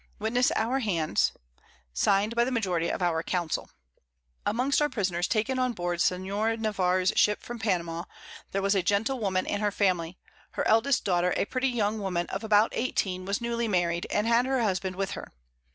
Witness 0.17 0.49
our 0.55 0.79
Hands._ 0.79 1.31
Signed 1.93 2.35
by 2.35 2.43
the 2.43 2.49
Majority 2.51 2.89
of 2.89 3.03
our 3.03 3.21
Council. 3.21 3.69
Amongst 4.47 4.81
our 4.81 4.89
Prisoners 4.89 5.27
taken 5.27 5.59
on 5.59 5.73
board 5.73 6.01
Sen. 6.01 6.23
Navarre's 6.25 7.13
Ship 7.15 7.39
from 7.43 7.59
Panama, 7.59 8.05
there 8.51 8.63
was 8.63 8.73
a 8.73 8.81
Gentlewoman 8.81 9.45
and 9.45 9.61
her 9.61 9.69
Family, 9.69 10.17
her 10.53 10.67
eldest 10.67 11.05
Daughter 11.05 11.35
a 11.37 11.45
pretty 11.45 11.69
young 11.69 11.99
Woman 11.99 12.25
of 12.29 12.43
about 12.43 12.71
18, 12.75 13.25
was 13.25 13.41
newly 13.41 13.67
married, 13.67 14.07
and 14.09 14.25
had 14.25 14.47
her 14.47 14.63
Husband 14.63 14.95
with 14.95 15.11
her. 15.11 15.31